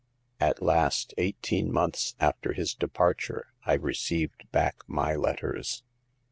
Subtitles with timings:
[0.39, 5.83] At last, eighteen months after his departure, I received back my letters."